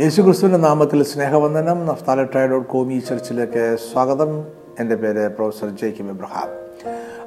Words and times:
യേശുക്രിസ്തുവിന്റെ 0.00 0.58
നാമത്തിൽ 0.58 1.02
സ്നേഹവന്ദനം. 1.02 1.86
നഫ്താല 1.86 2.22
ട്രൈ 2.22 2.46
ഡോട്ട് 2.46 2.68
കോം 2.68 2.92
ഈ 2.92 2.98
ചർച്ചിലേക്ക് 2.98 3.76
സ്വാഗതം. 3.92 4.30
എന്റെ 4.80 4.94
പേര് 4.94 5.28
പ്രൊഫസർ 5.28 5.68
ജേക്കിബ് 5.82 6.08
എബ്രഹാം 6.08 6.48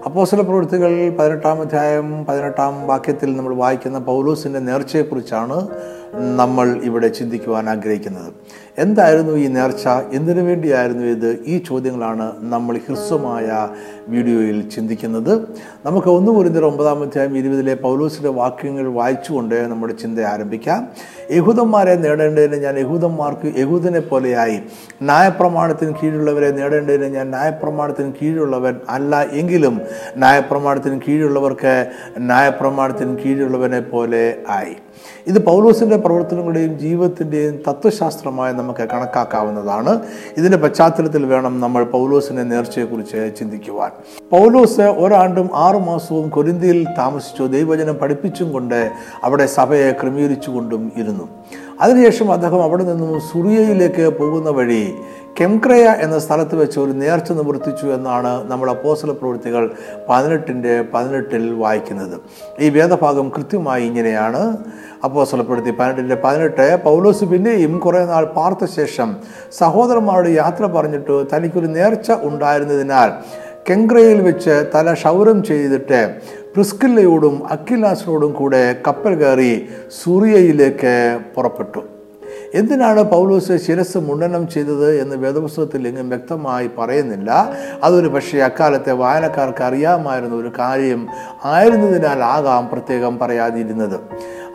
അപ്പോസല 0.06 0.42
പ്രവൃത്തികൾ 0.42 1.10
പതിനെട്ടാം 1.10 1.62
അധ്യായം 1.62 2.26
പതിനെട്ടാം 2.26 2.88
വാക്യത്തിൽ 2.88 3.38
നമ്മൾ 3.38 3.56
വായിക്കുന്ന 3.56 4.00
പൗലൂസിന്റെ 4.00 4.60
നേർച്ചയെക്കുറിച്ചാണ് 4.60 5.68
നമ്മൾ 6.40 6.68
ഇവിടെ 6.84 7.08
ചിന്തിക്കുവാൻ 7.08 7.70
ആഗ്രഹിക്കുന്നത്. 7.70 8.34
എന്തായിരുന്നു 8.78 9.34
ഈ 9.34 9.48
നേർച്ച? 9.48 9.88
എന്തിനു 9.88 10.42
വേണ്ടിയായിരുന്നു 10.42 11.04
ഇത്? 11.04 11.44
ഈ 11.46 11.58
ചോദ്യങ്ങളാണ് 11.58 12.32
നമ്മൾ 12.40 12.78
ഹ്രസ്വമായ 12.78 13.70
വീഡിയോയിൽ 14.10 14.70
ചിന്തിക്കുന്നത്. 14.70 15.32
നമുക്ക് 15.86 16.08
ഒന്ന് 16.08 16.32
കുറിന്തർ 16.32 16.66
ഒമ്പതാം 16.66 17.04
അധ്യായം 17.04 17.38
ഇരുപതിലെ 17.38 17.74
പൗലൂസിന്റെ 17.76 18.30
വാക്യങ്ങൾ 18.30 18.88
വായിച്ചുകൊണ്ട് 18.94 19.56
നമ്മുടെ 19.56 19.94
ചിന്ത 19.94 20.20
ആരംഭിക്കാം. 20.20 20.88
യഹൂദന്മാരെ 21.32 21.96
നേടേണ്ടതിന് 21.96 22.56
ഞാൻ 22.56 22.80
യഹൂദന്മാർക്ക് 22.80 23.54
യഹൂദനെ 23.58 24.00
പോലെയായി. 24.00 24.60
ന്യായപ്രമാണത്തിന് 25.02 25.94
കീഴിലുള്ളവരെ 25.94 26.52
നേടേണ്ടതിന് 26.52 27.06
ഞാൻ 27.06 27.30
ന്യായപ്രമാണത്തിന് 27.30 28.14
കീഴിലുള്ളവൻ 28.22 28.76
അല്ല 28.90 29.22
എങ്കിലും 29.22 29.82
ന്യായപ്രമാണത്തിന് 30.18 31.02
കീഴിലുള്ളവർക്ക് 31.08 31.92
ന്യായപ്രമാണത്തിന് 32.18 33.18
കീഴിലുള്ളവനെ 33.18 33.80
പോലെ 33.80 34.38
ആയി. 34.50 34.76
ഇത് 35.28 35.46
പൗലോസിന്റെ 35.46 35.98
പ്രവർത്തനങ്ങളുടെയും 35.98 36.80
ജീവിതത്തിന്റെയും 36.80 37.56
തത്വശാസ്ത്രമായി 37.70 38.54
നമുക്ക് 38.54 38.88
കണക്കാക്കാവുന്നതാണ്. 38.94 40.00
ഇതിന്റെ 40.38 40.58
പശ്ചാത്തലത്തിൽ 40.58 41.26
വേണം 41.26 41.60
നമ്മൾ 41.60 41.84
പൗലോസിന്റെ 41.84 42.44
നേർച്ചയെക്കുറിച്ച് 42.44 43.32
ചിന്തിക്കുവാൻ. 43.40 43.92
പൗലോസ് 44.32 44.82
ഒരാണ്ടും 44.82 45.50
ആറു 45.54 45.78
മാസവും 45.78 46.30
കൊരിന്തിയിൽ 46.30 46.86
താമസിച്ചു 46.98 47.44
ദൈവജനം 47.44 47.96
പഠിപ്പിച്ചും 47.96 48.52
കൊണ്ട് 48.52 48.92
അവിടെ 49.24 49.46
സഭയെ 49.46 49.92
ക്രമീകരിച്ചുകൊണ്ടും 49.92 50.92
ഇരുന്നു. 50.98 51.30
അതിനുശേഷം 51.82 52.32
അദ്ദേഹം 52.32 52.64
അവിടെ 52.64 52.84
നിന്നും 52.84 53.20
സുറിയയിലേക്ക് 53.20 54.18
പോകുന്ന 54.20 54.50
വഴി 54.50 54.94
കെംക്രയ 55.40 55.86
എന്ന 56.02 56.20
സ്ഥലത്ത് 56.20 56.56
വെച്ച് 56.56 56.80
ഒരു 56.80 56.92
നേർച്ച 56.92 57.32
നിവർത്തിച്ചു 57.32 57.86
എന്നാണ് 57.86 58.52
നമ്മുടെ 58.52 58.72
അപ്പോസല 58.72 59.12
പ്രവൃത്തികൾ 59.12 59.72
പതിനെട്ടിന്റെ 60.10 60.86
പതിനെട്ടിൽ 60.94 61.54
വായിക്കുന്നത്. 61.54 62.16
ഈ 62.60 62.70
വേദഭാഗം 62.70 63.30
കൃത്യമായി 63.36 63.84
ഇങ്ങനെയാണ്. 63.84 64.58
അപ്പോസലപ്പെടുത്തി 65.04 65.72
പതിനെട്ടിന്റെ 65.72 66.16
പതിനെട്ട് 66.24 66.84
പൗലോസ് 66.84 67.26
പിന്നെയും 67.26 67.80
കുറേ 67.80 68.06
നാൾ 68.06 68.26
പാർത്ത 68.26 68.66
ശേഷം 68.66 69.16
സഹോദരന്മാരോട് 69.52 70.30
യാത്ര 70.30 70.66
പറഞ്ഞിട്ട് 70.66 71.26
തനിക്കൊരു 71.36 71.68
നേർച്ച 71.68 72.12
ഉണ്ടായിരുന്നതിനാൽ 72.12 73.12
കെങ്ക്രയിൽ 73.70 74.22
വെച്ച് 74.22 74.56
തല 74.76 74.94
ക്ഷൗരം 74.94 75.44
ചെയ്തിട്ട് 75.44 76.02
പ്രിസ്കില്ലയോടും 76.56 77.48
അക്കിലാസിനോടും 77.52 78.34
കൂടെ 78.34 78.76
കപ്പൽ 78.88 79.16
കയറി 79.16 79.54
സൂറിയയിലേക്ക് 80.04 81.20
പുറപ്പെട്ടു. 81.36 81.97
എന്തിനാണ് 82.54 83.04
പൗലോസ് 83.04 83.58
ശിരസ് 83.68 83.98
മുണ്ടനം 83.98 84.48
ചെയ്തത് 84.48 85.02
എന്ന് 85.02 85.16
വേദപുസ്തകത്തിൽ 85.16 85.88
എങ്ങും 85.88 86.10
വ്യക്തമായി 86.10 86.70
പറയുന്നില്ല. 86.78 87.52
അതൊരു 87.84 88.08
പക്ഷേ 88.08 88.38
അക്കാലത്തെ 88.40 88.92
വായനക്കാർക്ക് 88.92 89.64
അറിയാമായിരുന്ന 89.64 90.36
ഒരു 90.36 90.52
കാര്യം 90.60 91.08
ആയിരുന്നതിനാലാകാം 91.46 92.70
പ്രത്യേകം 92.72 93.20
പറയാതിരുന്നത്. 93.20 94.00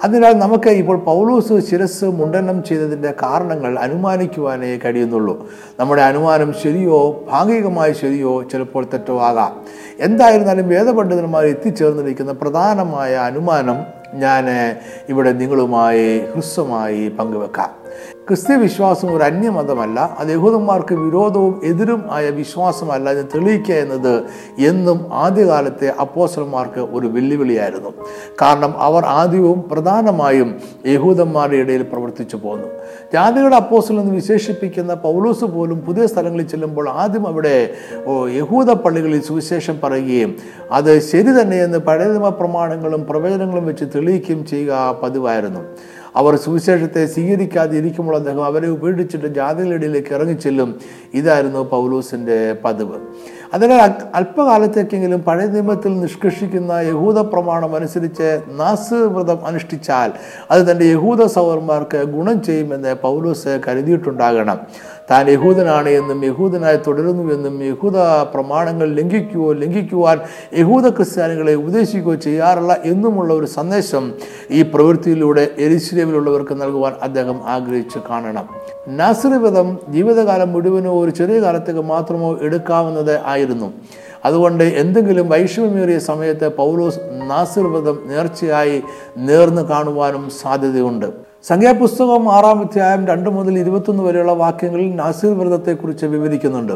അതിനാൽ 0.04 0.32
നമുക്ക് 0.32 0.70
ഇപ്പോൾ 0.70 0.96
പൗലോസ് 0.96 1.70
ശിരസ് 1.70 2.04
മുണ്ടനം 2.04 2.64
ചെയ്തതിന്റെ 2.64 3.14
കാരണങ്ങൾ 3.22 3.78
അനുമാനിക്കുവാനേ 3.78 4.78
കഴിയുന്നുള്ളൂ. 4.84 5.48
നമ്മുടെ 5.80 6.02
അനുമാനം 6.02 6.54
ശരിയോ 6.62 7.24
ഭാഗികമായി 7.32 7.92
ശരിയോ 7.92 8.42
ചിലപ്പോൾ 8.42 8.84
തെറ്റോ 8.84 9.20
ആകാം 9.20 9.60
എന്തായിരുന്നാലും 10.00 10.68
വേദപണ്ഡിതന്മാർ 10.68 11.44
എത്തിച്ചേർന്നിരിക്കുന്ന 11.46 12.32
പ്രധാനമായ 12.32 13.14
അനുമാനം 13.14 14.01
ഞാൻ 14.14 14.44
ഇവിടെ 15.08 15.32
നിങ്ങളുമായി 15.32 16.20
ഹ്രസ്വമായി 16.32 17.08
പങ്കുവെക്കാം. 17.08 17.81
ക്രിസ്ത്യ 18.28 18.56
വിശ്വാസം 18.56 19.16
ഒരു 19.16 19.24
അന്യമതമല്ല 19.24 20.16
അത് 20.18 20.28
യഹൂദന്മാർക്ക് 20.28 20.94
വിരോധവും 20.94 21.60
എതിരും 21.64 22.04
ആയ 22.10 22.30
വിശ്വാസമല്ല 22.30 23.10
എന്ന് 23.10 23.24
തെളിയിക്കുക 23.34 23.74
എന്നത് 23.74 24.24
എന്നും 24.58 25.06
ആദ്യകാലത്തെ 25.12 25.88
അപ്പോസന്മാർക്ക് 26.00 26.80
ഒരു 26.80 27.06
വെല്ലുവിളിയായിരുന്നു. 27.06 27.90
കാരണം 28.42 28.74
അവർ 28.78 29.04
ആദ്യവും 29.04 29.64
പ്രധാനമായും 29.72 30.60
യഹൂദന്മാരുടെ 30.86 31.56
ഇടയിൽ 31.56 31.82
പ്രവർത്തിച്ചു 31.82 32.36
പോന്നു. 32.36 32.68
ജാതികളുടെ 33.12 33.56
അപ്പോസൽ 33.56 34.00
എന്ന് 34.00 34.14
വിശേഷിപ്പിക്കുന്ന 34.14 34.94
പൗലൂസ് 34.94 35.44
പോലും 35.44 35.80
പുതിയ 35.80 36.06
സ്ഥലങ്ങളിൽ 36.06 36.46
ചെല്ലുമ്പോൾ 36.46 36.88
ആദ്യം 36.88 37.26
അവിടെ 37.26 37.74
യഹൂദ 38.38 38.70
പള്ളികളിൽ 38.70 39.22
സുവിശേഷം 39.22 39.80
പറയുകയും 39.84 40.36
അത് 40.70 41.00
ശരി 41.00 41.42
തന്നെയെന്ന് 41.42 41.78
പഴയ 41.78 42.30
പ്രമാണങ്ങളും 42.40 43.06
പ്രവചനങ്ങളും 43.06 43.66
വെച്ച് 43.66 43.84
തെളിയിക്കുകയും 43.94 44.46
ചെയ്യുക 44.46 45.00
പതിവായിരുന്നു. 45.02 45.60
അവർ 46.16 46.36
സുവിശേഷത്തെ 46.36 47.06
സ്വീകരിക്കാതെ 47.06 47.76
ഇരിക്കുമ്പോൾ 47.76 48.16
അദ്ദേഹം 48.16 48.44
അവരെ 48.44 48.68
ഉപേക്ഷിച്ചിട്ട് 48.68 49.26
ജാതികളിടയിലേക്ക് 49.26 50.14
ഇറങ്ങിച്ചെല്ലും. 50.14 50.80
ഇതായിരുന്നു 51.14 51.68
പൗലൂസിന്റെ 51.70 52.56
പതിവ്. 52.64 52.98
അതിനാൽ 53.54 53.90
അല്പകാലത്തേക്കെങ്കിലും 54.14 55.24
പഴയ 55.24 55.46
നിയമത്തിൽ 55.46 56.00
നിഷ്കർഷിക്കുന്ന 56.00 56.72
യഹൂദ 56.72 57.18
പ്രമാണം 57.18 57.76
അനുസരിച്ച് 57.76 58.40
നാസ് 58.60 58.94
വ്രതം 58.94 59.46
അനുഷ്ഠിച്ചാൽ 59.46 60.10
അത് 60.50 60.70
തന്റെ 60.70 60.84
യഹൂദ 60.84 61.26
സഹോദരന്മാർക്ക് 61.26 61.98
ഗുണം 62.14 62.42
ചെയ്യുമെന്ന് 62.42 62.94
പൗലോസ് 63.02 63.60
കരുതിയിട്ടുണ്ടാകണം. 63.68 64.58
താൻ 65.10 65.28
യഹൂദനാണ് 65.28 65.88
എന്നും 65.88 66.24
യഹൂദനായി 66.24 66.78
തുടരുന്നുവെന്നും 66.86 67.64
യഹൂദ 67.64 67.96
പ്രമാണങ്ങൾ 68.34 68.88
ലംഘിക്കുകയോ 68.98 69.52
ലംഘിക്കുവാൻ 69.52 70.18
യഹൂദ 70.58 70.88
ക്രിസ്ത്യാനികളെ 70.88 71.54
ഉപദേശിക്കുകയോ 71.54 72.14
ചെയ്യാറില്ല 72.14 72.72
എന്നുമുള്ള 72.84 73.34
ഒരു 73.34 73.46
സന്ദേശം 73.46 74.12
ഈ 74.50 74.62
പ്രവൃത്തിയിലൂടെ 74.62 75.48
എരിശ്രീവിലുള്ളവർക്ക് 75.58 76.62
നൽകുവാൻ 76.62 76.92
അദ്ദേഹം 77.02 77.38
ആഗ്രഹിച്ചു 77.46 78.00
കാണണം. 78.10 78.46
നാസിറിവ്രതം 78.88 79.78
ജീവിതകാലം 79.88 80.52
മുഴുവനോ 80.52 80.92
ഒരു 81.00 81.10
ചെറിയ 81.10 81.40
കാലത്തേക്ക് 81.40 81.80
മാത്രമോ 81.80 82.38
എടുക്കാവുന്നത് 82.40 83.14
ആയിരുന്നു 83.42 83.68
അതുകൊണ്ട് 84.24 84.64
എന്തെങ്കിലും 84.82 85.26
വൈഷമ്യമേറിയ 85.28 85.98
സമയത്ത് 86.10 86.48
പൗലോസ് 86.60 87.00
നാസിർ 87.30 87.64
വ്രതം 87.72 87.96
നേർച്ചയായി 88.10 88.76
നേർന്നു 89.28 89.62
കാണുവാനും 89.70 90.24
സാധ്യതയുണ്ട്. 90.42 91.08
സംഖ്യാപുസ്തകം 91.46 92.32
ആറാം 92.32 92.60
അധ്യായം 92.60 93.06
രണ്ട് 93.06 93.30
മുതൽ 93.30 93.58
ഇരുപത്തൊന്ന് 93.58 94.02
വരെയുള്ള 94.04 94.32
വാക്യങ്ങളിൽ 94.32 94.94
നാസിർ 94.96 95.38
വ്രതത്തെക്കുറിച്ച് 95.38 96.06
വിവരിക്കുന്നുണ്ട്. 96.06 96.72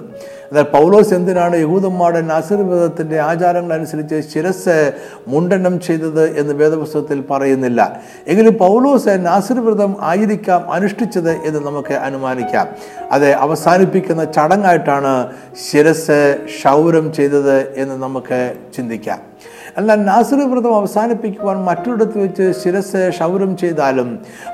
അതായത് 0.49 0.67
പൗലോസ് 0.67 1.15
എന്തിനാണ് 1.15 1.57
യഹൂദന്മാരുടെ 1.57 2.21
നാസിർ 2.21 2.57
വ്രതത്തിന്റെ 2.57 3.21
ആചാരങ്ങൾ 3.21 3.73
അനുസരിച്ച് 3.75 4.21
ശിരസ് 4.35 4.93
മുണ്ടനം 5.29 5.81
ചെയ്തത് 5.81 6.39
എന്ന് 6.39 6.55
വേദപുസ്തകത്തിൽ 6.55 7.25
പറയുന്നില്ല. 7.31 8.01
എങ്കിലും 8.29 8.59
പൗലോസ് 8.59 9.09
നാസിർ 9.09 9.61
വ്രതം 9.61 9.97
ആയിരിക്കാം 10.01 10.73
അനുഷ്ഠിച്ചത് 10.73 11.31
എന്ന് 11.31 11.67
നമുക്ക് 11.67 11.95
അനുമാനിക്കാം. 11.95 12.67
അത് 13.13 13.33
അവസാനിപ്പിക്കുന്ന 13.33 14.25
ചടങ്ങായിട്ടാണ് 14.25 15.33
ശിരസ് 15.71 16.39
ക്ഷൗരം 16.47 17.13
ചെയ്തത് 17.13 17.75
എന്ന് 17.77 18.03
നമുക്ക് 18.03 18.55
ചിന്തിക്കാം. 18.77 19.36
എന്നാൽ 19.81 19.99
നാസറി 20.05 20.45
വ്രതം 20.51 20.75
അവസാനിപ്പിക്കുവാൻ 20.77 21.57
മറ്റൊരിടത്ത് 21.65 22.19
വെച്ച് 22.19 22.45
ശിരസ് 22.61 23.01
ഷൗരം 23.19 23.57
ചെയ്താലും 23.57 24.09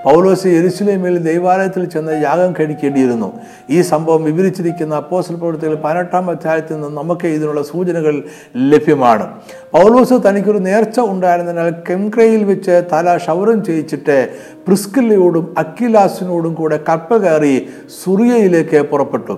പൗലോസ് 0.05 0.49
എരുസലേമിൽ 0.59 1.19
ദൈവാലയത്തിൽ 1.19 1.85
ചെന്ന് 1.85 2.15
യാഗം 2.23 2.55
കഴിക്കേണ്ടിയിരുന്നു. 2.61 3.29
ഈ 3.71 3.81
സംഭവം 3.83 4.25
വിവരിച്ചിരിക്കുന്ന 4.25 4.95
അപ്പോസൽ 4.95 5.35
പ്രവൃത്തികൾ 5.35 5.75
പതിനെട്ടാം 5.85 6.31
അധ്യായത്തിൽ 6.31 6.75
നിന്ന് 6.75 6.91
നമുക്ക് 7.01 7.27
ഇതിനുള്ള 7.27 7.63
സൂചനകൾ 7.63 8.17
ലഭ്യമാണ്. 8.57 9.27
പൗലോസ് 9.73 10.19
തനിക്കൊരു 10.29 10.59
നേർച്ച 10.69 11.01
ഉണ്ടായിരുന്നതിനാൽ 11.01 11.71
കെംക്രയിൽ 11.91 12.45
വെച്ച് 12.45 12.83
തല 12.93 13.17
ഷൗരം 13.27 13.65
ചെയ്യിച്ചിട്ട് 13.65 14.19
പ്രിസ്കില്ലയോടും 14.67 15.55
അക്കിലാസിനോടും 15.59 16.55
കൂടെ 16.55 16.81
കപ്പ 16.89 17.17
കയറി 17.17 17.55
സുറിയയിലേക്ക് 18.03 18.81
പുറപ്പെട്ടു. 18.93 19.37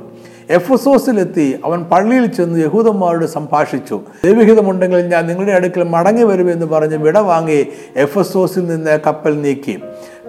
എഫസോസിലെത്തി 0.50 1.60
അവൻ 1.65 1.84
പള്ളിയിൽ 1.84 2.27
ചെന്ന് 2.27 2.60
യഹൂദന്മാരോട് 2.60 3.27
സംഭാഷിച്ചു. 3.27 4.00
ദൈവഹിതമുണ്ടെങ്കിൽ 4.25 4.99
ഞാൻ 4.99 5.27
നിങ്ങളുടെ 5.27 5.53
അടുക്കൽ 5.53 5.82
മടങ്ങി 5.82 6.22
വരുമെന്ന് 6.22 6.66
പറഞ്ഞ് 6.66 6.97
വിട 6.97 7.19
വാങ്ങി 7.19 7.66
എഫസോസിൽ 7.97 8.66
നിന്ന് 8.66 9.00
കപ്പൽ 9.06 9.43
നീക്കി. 9.43 9.81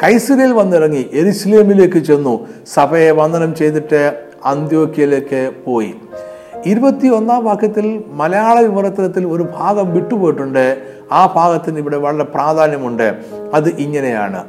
കൈസരയിൽ 0.03 0.53
വന്നിറങ്ങി 0.53 1.09
എരിസ്ലേമിലേക്ക് 1.13 1.99
ചെന്നു. 1.99 2.47
സഭയെ 2.73 3.11
വന്ദനം 3.11 3.55
ചെയ്തിട്ട് 3.55 4.23
അന്ത്യോക്കിയയിലേക്ക് 4.45 5.51
പോയി. 5.65 5.95
ഇരുപത്തി 6.65 7.07
ഒന്നാം 7.07 7.45
വാക്യത്തിൽ 7.45 8.03
മലയാള 8.07 8.59
വിവർത്തനത്തിൽ 8.59 9.27
ഒരു 9.27 9.47
ഭാഗം 9.55 9.93
വിട്ടുപോയിട്ടുണ്ട്. 9.93 10.77
ആ 11.11 11.25
ഭാഗത്തിന് 11.25 11.77
ഇവിടെ 11.77 11.97
വളരെ 11.97 12.23
പ്രാധാന്യമുണ്ട്. 12.23 13.17
അത് 13.53 13.69
ഇങ്ങനെയാണ്. 13.69 14.43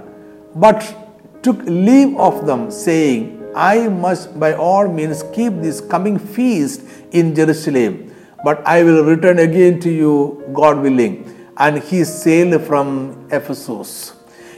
But 0.57 1.07
took 1.47 1.59
leave 1.69 2.15
of 2.19 2.45
them 2.45 2.69
saying 2.85 3.36
I 3.57 3.89
must 3.89 4.39
by 4.39 4.53
all 4.55 4.89
means 4.89 5.23
keep 5.35 5.55
this 5.61 5.81
coming 5.83 6.19
feast 6.19 6.83
in 7.13 7.35
Jerusalem, 7.35 8.13
but 8.45 8.63
I 8.67 8.83
will 8.83 9.05
return 9.05 9.39
again 9.39 9.81
to 9.81 9.91
you, 9.91 10.15
God 10.53 10.81
willing. 10.81 11.15
And 11.57 11.79
he 11.81 12.05
sailed 12.05 12.63
from 12.63 12.89
Ephesus. 13.31 13.91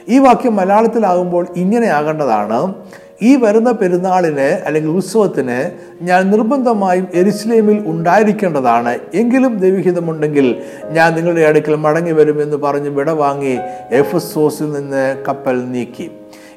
ഈ 0.07 0.17
വാക്യം 0.19 0.53
മലയാളത്തിലാകുമ്പോൾ 0.59 1.43
ഇങ്ങനെ 1.55 1.87
ആകേണ്ടതാണ് 1.97 2.59
ഈ 3.21 3.31
വരുന്ന 3.35 3.69
പെരുന്നാളിന് 3.71 4.47
അല്ലെങ്കിൽ 4.65 4.91
ഉത്സവത്തിന് 4.91 5.57
ഞാൻ 6.01 6.21
നിർബന്ധമായും 6.31 7.07
എരിശ്ലേമിൽ 7.13 7.77
ഉണ്ടായിരിക്കേണ്ടതാണ് 7.91 8.93
എങ്കിലും 9.21 9.53
ദൈവഹിതമുണ്ടെങ്കിൽ 9.59 10.47
ഞാൻ 10.97 11.09
നിങ്ങളുടെ 11.17 11.43
അടുക്കൽ 11.49 11.75
മടങ്ങി 11.85 12.11
വരുമെന്ന് 12.11 12.59
പറഞ്ഞ് 12.65 12.91
വിടവാങ്ങി 12.99 13.55
എഫ് 13.99 14.15
എഫസോസിൽ 14.15 14.69
നിന്ന് 14.77 15.03
കപ്പൽ 15.27 15.59
നീക്കി 15.75 16.07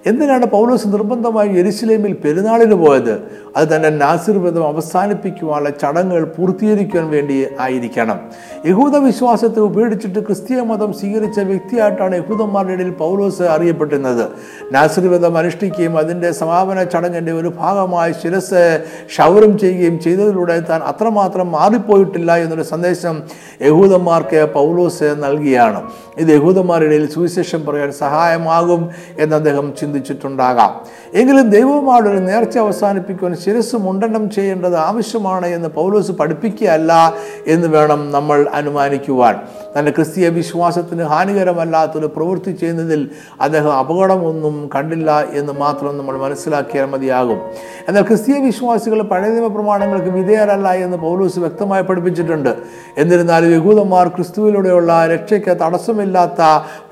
എന്തിനാണ് 0.06 0.46
പൗലോസ് 0.46 0.88
നിർബന്ധമായി 0.88 1.48
ജെറുസലേമിൽ 1.48 2.12
പെരുന്നാളിന് 2.12 2.74
പോയത്? 2.74 3.22
അത് 3.56 3.76
തന്നെ 3.76 3.88
നാസിർ 3.88 4.38
വ്രതം 4.38 4.66
അവസാനിപ്പിക്കുവാനുള്ള 4.68 5.70
ചടങ്ങുകൾ 5.70 6.24
പൂർത്തീകരിക്കാൻ 6.24 7.10
വേണ്ടി 7.10 7.46
ആയിരിക്കണം. 7.60 8.20
യഹൂദ 8.66 8.96
വിശ്വാസത്തെ 8.96 9.60
ഉപേക്ഷിച്ചിട്ട് 9.60 10.18
ക്രിസ്തീയ 10.18 10.60
മതം 10.60 10.92
സ്വീകരിച്ച 10.92 11.40
വ്യക്തിയായിട്ടാണ് 11.40 12.16
യഹൂദന്മാരുടെ 12.16 12.72
ഇടയിൽ 12.72 12.90
പൗലോസ് 12.90 13.42
അറിയപ്പെട്ടിരുന്നത്. 13.42 14.28
നാസിർ 14.72 15.08
വ്രതം 15.08 15.38
അനുഷ്ഠിക്കുകയും 15.38 15.98
അതിന്റെ 15.98 16.32
സമാപന 16.32 16.82
ചടങ്ങിന്റെ 16.82 17.32
ഒരു 17.32 17.52
ഭാഗമായി 17.58 18.12
ശിരസ് 18.12 18.80
ക്ഷൗരം 19.06 19.58
ചെയ്യുകയും 19.58 20.00
ചെയ്തതിലൂടെ 20.00 20.60
താൻ 20.60 20.80
അത്രമാത്രം 20.80 21.52
മാറിപ്പോയിട്ടില്ല 21.52 22.36
എന്നൊരു 22.36 22.62
സന്ദേശം 22.62 23.22
യഹൂദന്മാർക്ക് 23.62 24.48
പൗലോസ് 24.54 25.04
നൽകിയാണ്. 25.04 25.82
ഇത് 26.18 26.28
യഹൂദന്മാരുടെ 26.28 26.94
ഇടയിൽ 26.94 27.10
സുവിശേഷം 27.10 27.66
പറയാൻ 27.66 27.92
സഹായമാകും 27.92 28.90
എന്ന് 29.18 29.36
അദ്ദേഹം 29.36 29.72
ചിന്തിച്ചിട്ടുണ്ടാകാം. 29.92 30.70
എങ്കിലും 31.14 31.50
ദൈവവുമായിട്ട് 31.50 32.08
ഒരു 32.08 32.18
നേർച്ച 32.18 32.58
അവസാനിപ്പിക്കുവാൻ 32.58 33.36
ശിരസ് 33.36 33.76
മുണ്ടനം 33.76 34.30
ചെയ്യേണ്ടത് 34.30 34.76
ആവശ്യമാണ് 34.76 35.46
എന്ന് 35.46 35.68
പൗലോസ് 35.68 36.12
പഠിപ്പിക്കുകയല്ല 36.12 37.14
എന്ന് 37.46 37.68
വേണം 37.68 38.12
നമ്മൾ 38.12 38.46
അനുമാനിക്കുവാൻ. 38.54 39.34
തന്റെ 39.78 39.90
ക്രിസ്തീയ 39.90 40.28
വിശ്വാസത്തിന് 40.28 41.02
ഹാനികരമല്ലാത്തൊരു 41.02 42.06
പ്രവൃത്തി 42.06 42.52
ചെയ്യുന്നതിൽ 42.52 43.10
അദ്ദേഹം 43.40 43.72
അപകടമൊന്നും 43.78 44.70
കണ്ടില്ല 44.74 45.24
എന്ന് 45.32 45.52
മാത്രം 45.52 45.98
നമ്മൾ 45.98 46.16
മനസ്സിലാക്കിയാൽ 46.16 46.86
മതിയാകും. 46.86 47.40
എന്നാൽ 47.88 48.02
ക്രിസ്തീയ 48.02 48.38
വിശ്വാസികൾ 48.38 49.02
പഴയ 49.02 49.28
നിയമ 49.28 49.46
പ്രമാണങ്ങൾക്ക് 49.46 50.08
വിധേയരല്ല 50.08 50.68
എന്ന് 50.72 50.96
പൗലോസ് 50.96 51.38
വ്യക്തമായി 51.38 51.82
പഠിപ്പിച്ചിട്ടുണ്ട്. 51.82 52.56
എന്നിരുന്നാലും 52.98 53.54
യഹൂദന്മാർ 53.54 54.08
ക്രിസ്തുവിലൂടെയുള്ള 54.08 55.06
രക്ഷയ്ക്ക് 55.06 55.56
തടസ്സമില്ലാത്ത 55.56 56.42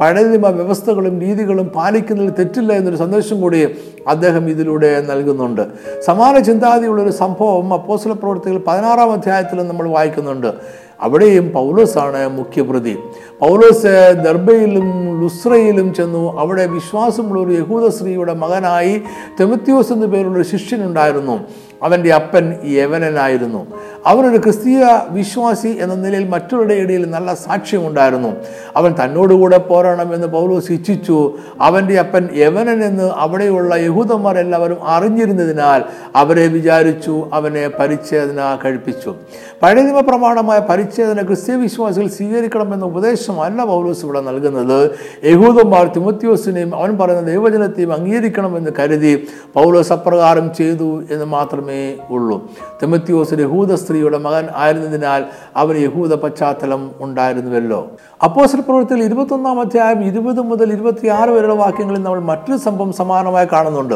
പഴയ 0.01 0.25
നിയമ 0.25 0.49
വ്യവസ്ഥകളും 0.49 1.21
രീതികളും 1.21 1.69
പാലിക്കുന്നതിൽ 1.69 2.31
തെറ്റില്ല 2.31 2.73
എന്നൊരു 2.91 2.97
സന്ദേശം 2.97 3.41
കൂടി 3.41 3.77
അദ്ദേഹം 4.09 4.51
ഇതിലൂടെ 4.51 5.01
നൽകുന്നുണ്ട്. 5.01 5.63
സമാന 6.05 6.39
ചിന്താഗതിയുള്ള 6.39 7.03
ഒരു 7.03 7.11
സംഭവം 7.11 7.75
അപ്പോസ്ല 7.75 8.13
പ്രവർത്തികൾ 8.13 8.61
പതിനാറാം 8.67 9.13
അധ്യായത്തിൽ 9.13 9.63
നമ്മൾ 9.63 9.89
വായിക്കുന്നുണ്ട്. 9.89 10.53
അവിടെയും 11.01 11.51
പൗലോസാണ് 11.51 12.29
മുഖ്യപ്രതി. 12.29 12.99
പൗലോസ് 13.41 14.15
ദർബയിലും 14.27 15.21
ലുസ്രയിലും 15.23 15.95
ചെന്നു. 15.95 16.41
അവിടെ 16.41 16.67
വിശ്വാസമുള്ള 16.67 17.41
ഒരു 17.47 17.53
യഹൂദ 17.61 17.91
സ്ത്രീയുടെ 17.91 18.35
മകനായി 18.35 19.03
തെമത്യോസ് 19.41 19.93
എന്നു 19.93 20.07
പേരുള്ള 20.07 20.37
ഒരു 20.37 20.49
ശിഷ്യനുണ്ടായിരുന്നു 20.57 21.41
അവന്റെ 21.83 22.11
അപ്പൻ 22.15 22.55
യവനനായിരുന്നു. 22.65 23.67
അവനൊരു 24.07 24.37
ക്രിസ്തീയ 24.37 24.83
വിശ്വാസി 25.11 25.69
എന്ന 25.69 25.95
നിലയിൽ 25.95 26.29
മറ്റുള്ളവരുടെ 26.29 26.75
ഇടയിൽ 26.75 27.11
നല്ല 27.11 27.35
സാക്ഷ്യമുണ്ടായിരുന്നു. 27.35 28.33
അവൻ 28.77 28.95
തന്നോടുകൂടെ 29.05 29.59
പോരാണമെന്ന് 29.59 30.27
പൗലോസ് 30.27 30.73
ഇച്ഛിച്ചു. 30.73 31.19
അവന്റെ 31.61 31.99
അപ്പൻ 31.99 32.29
യവനൻ 32.35 32.85
എന്ന് 32.85 33.11
അവിടെയുള്ള 33.17 33.75
യഹൂദന്മാർ 33.75 34.39
എല്ലാവരും 34.39 34.89
അറിഞ്ഞിരുന്നതിനാൽ 34.89 35.83
അവരെ 36.17 36.47
വിചാരിച്ചു 36.47 37.25
അവനെ 37.33 37.69
പരിച്ഛേദന 37.69 38.59
കഴിപ്പിച്ചു. 38.65 39.15
പഴയനിമ 39.63 40.01
പ്രമാണമായ 40.01 40.59
പരിച്ഛേദന 40.59 41.27
ക്രിസ്തീയ 41.27 41.57
വിശ്വാസികൾ 41.57 42.07
സ്വീകരിക്കണമെന്ന 42.09 42.85
ഉപദേശമല്ല 42.85 43.65
പൗലോസ് 43.65 44.05
ഇവിടെ 44.05 44.21
നൽകുന്നത്. 44.21 44.91
യഹൂദന്മാർ 45.25 45.87
തിമത്യോസിനെയും 45.97 46.75
അവൻ 46.77 46.99
പറയുന്ന 46.99 47.23
ദൈവജനത്തെയും 47.23 47.93
അംഗീകരിക്കണമെന്ന് 47.93 48.71
കരുതി 48.79 49.13
പൗലോസ് 49.55 49.93
അപ്രകാരം 49.93 50.55
ചെയ്തു 50.55 51.03
എന്ന് 51.11 51.25
മാത്രമേ 51.37 51.70
ഉള്ളൂ. 52.11 52.51
തെമത്യോസ് 52.83 53.33
യഹൂദ 53.33 53.75
സ്ത്രീയുടെ 53.75 54.19
മകൻ 54.19 54.49
ആയിരുന്നതിനാൽ 54.57 55.25
അവന് 55.57 55.79
യഹൂദ 55.79 56.15
പശ്ചാത്തലം 56.15 56.91
ഉണ്ടായിരുന്നുവല്ലോ. 57.01 57.91
അപ്പോസ്റ്റൽ 58.25 58.61
പ്രവൃത്തിയിൽ 58.61 59.05
ഇരുപത്തൊന്നാം 59.05 59.61
അധ്യായം 59.61 60.05
ഇരുപത് 60.05 60.41
മുതൽ 60.41 60.73
ഇരുപത്തിയാറ് 60.73 61.31
വരെയുള്ള 61.31 61.55
വാക്യങ്ങളിൽ 61.55 62.03
നമ്മൾ 62.03 62.21
മറ്റൊരു 62.21 62.59
സംഭവം 62.59 62.93
സമാനമായി 62.93 63.47
കാണുന്നുണ്ട്. 63.53 63.95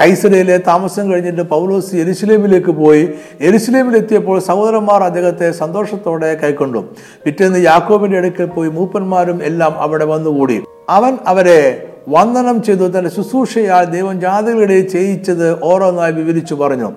കൈസരയിലെ 0.00 0.56
താമസം 0.56 1.12
കഴിഞ്ഞിട്ട് 1.12 1.42
പൗലോസ് 1.42 1.96
എരുസലേമിലേക്ക് 1.96 2.70
പോയി. 2.70 3.10
എരുസലേമിലെത്തിയപ്പോൾ 3.40 4.40
സഹോദരന്മാർ 4.40 5.02
അദ്ദേഹത്തെ 5.02 5.50
സന്തോഷത്തോടെ 5.50 6.34
കൈക്കൊണ്ടു. 6.34 6.84
പിറ്റേന്ന് 7.24 7.58
യാക്കോബിന്റെ 7.58 8.18
അടുക്കൽ 8.18 8.46
പോയി 8.46 8.68
മൂപ്പന്മാരും 8.68 9.42
എല്ലാം 9.42 9.78
അവിടെ 9.78 10.04
വന്നുകൂടി. 10.04 10.62
അവൻ 10.88 11.18
അവരെ 11.26 11.94
വന്ദനം 12.08 12.62
ചെയ്തു 12.62 12.84
തന്റെ 12.86 13.10
ശുശ്രൂഷയാൽ 13.10 13.84
ദൈവം 13.84 14.20
ജാതികളുടെ 14.20 14.80
ചെയ്യിച്ചത് 14.80 15.64
ഓരോന്നായി 15.64 16.12
വിവരിച്ചു 16.12 16.54
പറഞ്ഞു. 16.54 16.92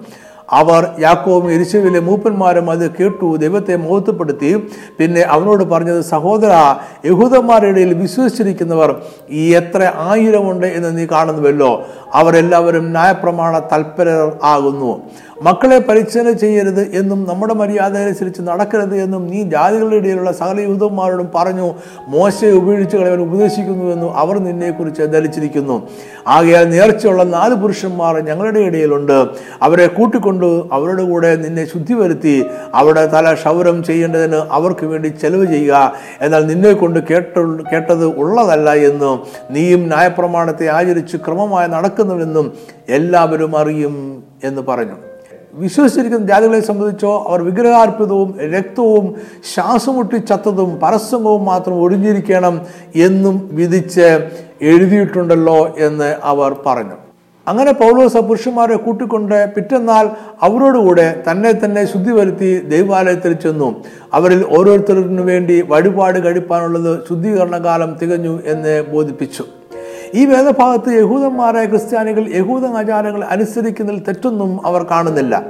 അവർ 0.54 0.88
യാക്കോവും 1.00 1.52
ഇരിശുവിലെ 1.52 2.00
മൂപ്പന്മാരും 2.00 2.72
അത് 2.72 2.92
കേട്ടു 2.92 3.36
ദൈവത്തെ 3.36 3.76
മഹത്വപ്പെടുത്തി. 3.76 4.68
പിന്നെ 5.00 5.22
അവനോട് 5.22 5.64
പറഞ്ഞത് 5.64 6.02
സഹോദര 6.02 6.54
യഹൂദന്മാരുടെ 7.06 7.70
ഇടയിൽ 7.70 7.94
വിശ്വസിച്ചിരിക്കുന്നവർ 7.94 9.02
ഈ 9.30 9.56
എത്ര 9.56 9.92
ആയിരമുണ്ട് 9.96 10.68
എന്ന് 10.68 10.98
നീ 10.98 11.06
കാണുന്നുവല്ലോ. 11.06 11.72
അവരെല്ലാവരും 12.14 12.92
ന്യായപ്രമാണ 12.92 13.60
തൽപരർ 13.60 14.32
ആകുന്നു. 14.44 14.92
മക്കളെ 15.42 15.78
പരിച്ഛേദന 15.80 16.32
ചെയ്യരുത് 16.32 16.82
എന്നും 16.96 17.26
നമ്മുടെ 17.30 17.54
മര്യാദ 17.54 17.98
അനുസരിച്ച് 17.98 18.42
നടക്കരുത് 18.42 19.02
എന്നും 19.02 19.28
നീ 19.28 19.44
ജാതികളുടെ 19.44 19.96
ഇടയിലുള്ള 19.96 20.32
സകല 20.32 20.60
യൂതന്മാരോടും 20.60 21.32
പറഞ്ഞു 21.36 21.74
മോശയെ 22.08 22.52
ഉപേക്ഷിച്ച് 22.52 22.98
കളയവൻ 22.98 23.22
ഉപദേശിക്കുന്നുവെന്നും 23.22 24.18
അവർ 24.18 24.38
നിന്നെക്കുറിച്ച് 24.38 25.02
ധരിച്ചിരിക്കുന്നു. 25.02 25.90
ആകയാൽ 26.28 26.70
നേർച്ചയുള്ള 26.70 27.24
നാല് 27.24 27.54
പുരുഷന്മാർ 27.54 28.20
ഞങ്ങളുടെ 28.20 28.60
ഇടയിലുണ്ട്. 28.60 29.28
അവരെ 29.62 29.88
കൂട്ടിക്കൊണ്ട് 29.88 30.46
അവരുടെ 30.46 31.04
കൂടെ 31.04 31.36
നിന്നെ 31.36 31.66
ശുദ്ധി 31.66 31.94
വരുത്തി 31.94 32.46
അവിടെ 32.74 33.06
തല 33.06 33.34
ക്ഷൗരം 33.34 33.84
ചെയ്യേണ്ടതിന് 33.84 34.36
അവർക്ക് 34.36 34.86
വേണ്ടി 34.86 35.08
ചെലവ് 35.08 35.46
ചെയ്യുക. 35.46 35.94
എന്നാൽ 36.22 36.46
നിന്നെ 36.46 36.74
കൊണ്ട് 36.74 37.00
കേട്ട 37.00 37.40
കേട്ടത് 37.74 38.06
ഉള്ളതല്ല 38.06 38.74
എന്നും 38.74 39.24
നീയും 39.52 39.88
ന്യായപ്രമാണത്തെ 39.88 40.68
ആചരിച്ച് 40.68 41.18
ക്രമമായി 41.18 41.70
നടക്കുന്നുവെന്നും 41.70 42.54
എല്ലാവരും 42.90 43.58
അറിയും 43.58 44.24
എന്ന് 44.44 44.62
പറഞ്ഞു. 44.62 45.11
വിശ്വസിച്ചിരിക്കുന്ന 45.54 46.28
ജാതികളെ 46.28 46.60
സംബന്ധിച്ചോ 46.60 47.26
അവർ 47.28 47.42
വിഗ്രഹാർപ്പിതവും 47.42 48.40
രക്തവും 48.40 49.16
ശ്വാസമുട്ടി 49.54 50.18
ചത്തതും 50.18 50.80
പരസംഗവും 50.84 51.46
മാത്രം 51.46 51.74
ഒഴിഞ്ഞിരിക്കണം 51.74 52.62
എന്നും 52.96 53.50
വിധിച്ച് 53.52 54.30
എഴുതിയിട്ടുണ്ടല്ലോ 54.62 55.76
എന്ന് 55.78 56.16
അവർ 56.24 56.56
പറഞ്ഞു. 56.66 56.96
അങ്ങനെ 57.48 57.72
പൗലോസ് 57.72 58.18
പുരുഷന്മാരെ 58.18 58.76
കൂട്ടിക്കൊണ്ട് 58.76 59.54
പിറ്റന്നാൾ 59.56 60.10
അവരോടുകൂടെ 60.42 61.24
തന്നെ 61.32 61.52
തന്നെ 61.52 61.86
ശുദ്ധി 61.86 62.12
വരുത്തി 62.12 62.60
ദൈവാലയത്തിൽ 62.60 63.34
ചെന്നു. 63.34 63.84
അവരിൽ 64.14 64.46
ഓരോരുത്തർക്കു 64.58 65.22
വേണ്ടി 65.22 65.62
വഴിപാട് 65.62 66.26
കഴിപ്പാനുള്ളത് 66.26 67.00
ശുദ്ധീകരണ 67.10 67.58
കാലം 67.58 67.98
തികഞ്ഞു 68.02 68.40
എന്ന് 68.46 68.84
ബോധിപ്പിച്ചു. 68.92 69.44
ഈ 70.16 70.26
വേദഭാഗത്ത് 70.26 70.90
യഹൂദന്മാരായ 70.90 71.66
ക്രിസ്ത്യാനികൾ 71.66 72.36
യഹൂദ 72.36 72.66
ആചാരങ്ങൾ 72.66 73.24
അനുസരിക്കുന്നതിൽ 73.24 74.00
തെറ്റൊന്നും 74.00 74.66
അവർ 74.66 74.84
കാണുന്നില്ല. 74.84 75.44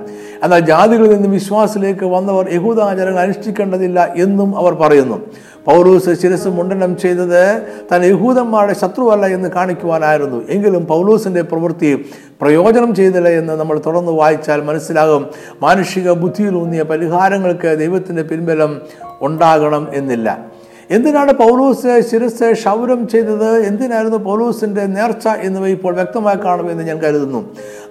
എന്നാൽ 0.44 0.60
ജാതികളിൽ 0.60 1.14
നിന്ന് 1.14 1.30
വിശ്വാസത്തിലേക്ക് 1.30 2.06
വന്നവർ 2.06 2.54
യഹൂദ 2.54 2.80
ആചാരങ്ങൾ 2.80 3.20
അനുഷ്ഠിക്കേണ്ടതില്ല 3.20 4.14
എന്നും 4.16 4.58
അവർ 4.58 4.74
പറയുന്നു. 4.74 5.26
പൗലൂസ് 5.66 6.22
ശിരസ് 6.22 6.48
മുണ്ടനം 6.48 6.98
ചെയ്തത് 6.98 7.62
താൻ 7.92 8.06
യഹൂദന്മാരുടെ 8.06 8.74
ശത്രുവല്ല 8.74 9.26
എന്ന് 9.26 9.50
കാണിക്കുവാനായിരുന്നു. 9.50 10.48
എങ്കിലും 10.50 10.86
പൗലൂസിന്റെ 10.86 11.42
പ്രവൃത്തി 11.42 12.06
പ്രയോജനം 12.42 12.96
ചെയ്തില്ല 12.96 13.30
എന്ന് 13.30 13.54
നമ്മൾ 13.54 13.82
തുടർന്ന് 13.86 14.12
വായിച്ചാൽ 14.12 14.62
മനസ്സിലാകും. 14.62 15.28
മാനുഷിക 15.62 16.12
ബുദ്ധിയിലൂന്നിയ 16.12 16.84
പരിഹാരങ്ങൾക്ക് 16.84 17.80
ദൈവത്തിന്റെ 17.80 18.22
പിൻബലം 18.22 18.82
ഉണ്ടാകണം 19.22 19.88
എന്നില്ല. 19.94 20.51
എന്തിനാണ് 20.96 21.32
പൗലൂസ് 21.32 21.92
ശിരസ് 22.12 22.48
ക്ഷൗരം 22.60 23.02
ചെയ്തത്? 23.08 23.50
എന്തിനായിരുന്നു 23.68 24.18
പൗലൂസിന്റെ 24.18 24.84
നേർച്ച 24.86 25.28
എന്നിവ 25.28 25.68
ഇപ്പോൾ 25.68 25.94
വ്യക്തമായി 26.00 26.40
കാണുമെന്ന് 26.46 26.84
ഞാൻ 26.84 26.98
കരുതുന്നു. 26.98 27.40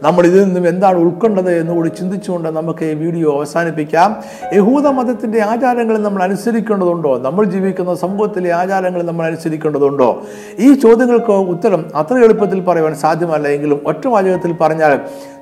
നമ്മൾ 0.02 0.22
ഇതിൽ 0.26 0.44
നിന്നും 0.44 0.68
എന്താണ് 0.68 0.98
ഉൾക്കൊണ്ടത് 0.98 1.50
എന്നുകൂടി 1.60 1.88
ചിന്തിച്ചുകൊണ്ട് 1.88 2.48
നമുക്ക് 2.48 2.84
ഈ 2.84 2.94
വീഡിയോ 2.94 3.36
അവസാനിപ്പിക്കാം. 3.38 4.10
യഹൂദ 4.52 4.86
മതത്തിന്റെ 4.86 5.40
ആചാരങ്ങൾ 5.42 5.98
നമ്മൾ 5.98 6.22
അനുസരിക്കേണ്ടതുണ്ടോ? 6.22 7.18
നമ്മൾ 7.18 7.44
ജീവിക്കുന്ന 7.44 7.94
സമൂഹത്തിലെ 7.94 8.52
ആചാരങ്ങൾ 8.52 9.02
നമ്മൾ 9.02 9.26
അനുസരിക്കേണ്ടതുണ്ടോ? 9.26 10.10
ഈ 10.58 10.74
ചോദ്യങ്ങൾക്ക് 10.74 11.32
ഉത്തരം 11.54 11.84
അത്ര 11.94 12.18
എളുപ്പത്തിൽ 12.26 12.60
പറയുവാൻ 12.60 12.94
സാധ്യമല്ല 12.94 13.48
എങ്കിലും 13.48 13.80
ഒറ്റ 13.86 14.06
വാചകത്തിൽ 14.06 14.52
പറഞ്ഞാൽ 14.52 14.94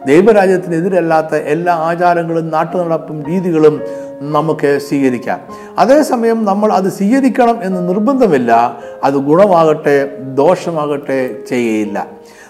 ദൈവരാജ്യത്തിനെതിരല്ലാത്ത 0.06 1.34
എല്ലാ 1.34 1.74
ആചാരങ്ങളും 1.74 2.50
നാട്ടുനടപ്പും 2.50 3.22
രീതികളും 3.26 3.80
നമുക്ക് 4.20 4.78
സ്വീകരിക്കാം. 4.78 5.40
അതേസമയം 5.78 6.44
നമ്മൾ 6.44 6.72
അത് 6.72 6.88
സ്വീകരിക്കണം 6.88 7.62
എന്ന് 7.62 7.88
നിർബന്ധമില്ല 7.88 8.78
അത് 9.04 9.14
ഗുണമാകട്ടെ 9.14 10.16
ദോഷമാകട്ടെ 10.34 11.36
ചെയ്യയില്ല. 11.48 12.06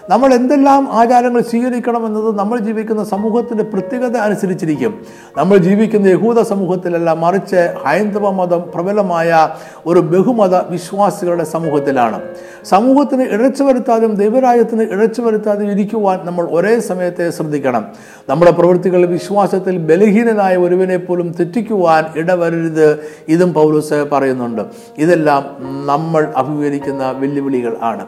നമ്മൾ 0.09 0.33
എന്തെല്ലാം 0.33 0.91
ആചാരങ്ങൾ 0.91 1.41
സ്വീകരിക്കണം 1.41 2.05
എന്നത് 2.05 2.37
നമ്മൾ 2.39 2.59
ജീവിക്കുന്ന 2.59 3.03
സമൂഹത്തിന്റെ 3.03 3.63
പ്രത്യേകത 3.63 4.17
അനുസരിച്ചിരിക്കും. 4.17 4.93
നമ്മൾ 5.37 5.57
ജീവിക്കുന്ന 5.57 6.07
യഹൂദ 6.07 6.41
സമൂഹത്തിലല്ല 6.41 7.13
മറിച്ച് 7.13 7.73
ഹൈന്ദവ 7.85 8.31
മതം 8.31 8.63
പ്രബലമായ 8.75 9.49
ഒരു 9.85 9.99
ബഹുമത 9.99 10.55
വിശ്വാസികളുടെ 10.55 11.43
സമൂഹത്തിലാണ്. 11.43 12.21
സമൂഹത്തിന് 12.65 13.21
ഇഴച്ചു 13.23 13.63
വരുത്താതെയും 13.63 14.15
ദൈവരാജ്യത്തിന് 14.15 14.81
ഇഴച്ചു 14.81 15.21
വരുത്താതെയും 15.21 15.71
ഇരിക്കുവാൻ 15.71 16.19
നമ്മൾ 16.23 16.47
ഒരേ 16.51 16.79
സമയത്തെ 16.79 17.29
ശ്രദ്ധിക്കണം. 17.29 17.85
നമ്മുടെ 18.29 18.51
പ്രവൃത്തികൾ 18.51 19.05
വിശ്വാസത്തിൽ 19.05 19.77
ബലഹീനനായ 19.77 20.55
ഒരുവനെ 20.55 20.97
പോലും 20.97 21.35
തെറ്റിക്കുവാൻ 21.39 22.05
ഇടവരരുത് 22.15 22.99
ഇതും 23.27 23.53
പൗലൂസ് 23.53 24.05
പറയുന്നുണ്ട്. 24.11 24.61
ഇതെല്ലാം 24.97 25.43
നമ്മൾ 25.85 26.33
അഭിമുഖീകരിക്കുന്ന 26.35 27.11
വെല്ലുവിളികൾ 27.11 27.77
ആണ്. 27.81 28.05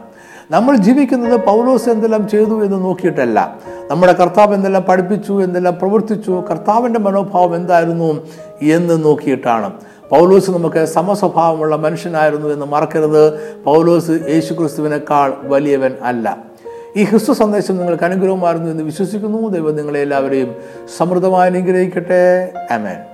നമ്മൾ 0.52 0.76
ജീവിക്കുന്നത് 0.76 1.40
പൗലോസ് 1.40 1.88
എന്തെല്ലാം 1.88 2.28
ചെയ്തു 2.28 2.64
എന്ന് 2.64 2.84
നോക്കിയിട്ടല്ല. 2.84 3.56
നമ്മുടെ 3.90 4.12
കർത്താവ് 4.12 4.54
എന്തെല്ലാം 4.54 4.82
പഠിപ്പിച്ചു 4.82 5.42
എന്തെല്ലാം 5.44 5.78
പ്രവർത്തിച്ചു 5.78 6.44
കർത്താവിന്റെ 6.50 7.00
മനോഭാവം 7.00 7.56
എന്തായിരുന്നു 7.56 8.26
എന്ന് 8.62 9.04
നോക്കിയിട്ടാണ്. 9.04 9.72
പൗലോസ് 10.10 10.50
നമുക്ക് 10.50 10.84
സമസ്വഭാവമുള്ള 10.84 11.76
മനുഷ്യനായിരുന്നു 11.76 12.48
എന്ന് 12.48 12.66
മറക്കരുത്. 12.66 13.40
പൗലോസ് 13.64 14.10
യേശു 14.10 14.54
ക്രിസ്തുവിനേക്കാൾ 14.54 15.32
വലിയവൻ 15.42 15.92
അല്ല. 16.02 16.38
ഈ 16.96 17.04
ക്രിസ്തു 17.04 17.32
സന്ദേശം 17.32 17.76
നിങ്ങൾക്ക് 17.76 18.04
അനുഗ്രഹമായിരുന്നു 18.04 18.70
എന്ന് 18.70 18.82
വിശ്വസിക്കുന്നു. 18.82 19.48
ദൈവം 19.48 19.76
നിങ്ങളെ 19.76 20.00
എല്ലാവരെയും 20.00 20.54
സമൃദ്ധമായി 20.98 21.50
അനുഗ്രഹിക്കട്ടെ. 21.50 22.52
അമേൻ 22.70 23.11